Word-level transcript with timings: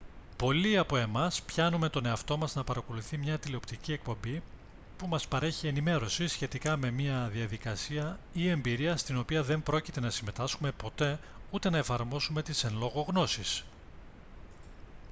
πολλοί 0.37 0.77
από 0.77 0.97
εμάς 0.97 1.41
πιάνουμε 1.41 1.89
τον 1.89 2.05
εαυτό 2.05 2.37
μας 2.37 2.55
να 2.55 2.63
παρακολουθεί 2.63 3.17
μια 3.17 3.37
τηλεοπτική 3.39 3.93
εκπομπή 3.93 4.41
που 4.97 5.07
μας 5.07 5.27
παρέχει 5.27 5.67
ενημέρωση 5.67 6.27
σχετικά 6.27 6.77
με 6.77 6.91
μια 6.91 7.29
διαδικασία 7.33 8.19
ή 8.33 8.49
εμπειρία 8.49 8.97
στην 8.97 9.17
οποία 9.17 9.43
δεν 9.43 9.63
πρόκειται 9.63 9.99
να 9.99 10.09
συμμετάσχουμε 10.09 10.71
ποτέ 10.71 11.19
ούτε 11.51 11.69
να 11.69 11.77
εφαρμόσουμε 11.77 12.41
τις 12.41 12.63
εν 12.63 12.75
λόγω 12.77 13.01
γνώσεις 13.01 13.63